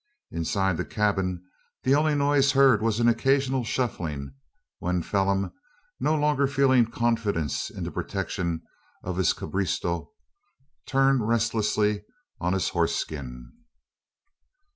[0.31, 1.43] Inside the cabin
[1.83, 4.33] the only noise heard was an occasional shuffling,
[4.79, 5.53] when Phelim,
[5.99, 8.63] no longer feeling confidence in the protection
[9.03, 10.09] of his cabriesto,
[10.87, 12.01] turned restlessly
[12.39, 13.51] on his horseskin.